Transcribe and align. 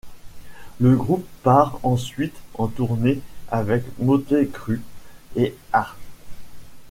Le 0.79 0.95
groupe 0.95 1.27
part 1.43 1.79
ensuite 1.83 2.33
en 2.55 2.65
tournée 2.65 3.21
avec 3.51 3.83
Mötley 3.99 4.47
Crüe 4.47 4.81
et 5.35 5.55
Heart. 5.75 5.95